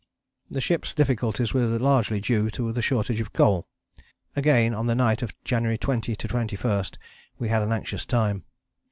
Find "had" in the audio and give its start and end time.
7.49-7.61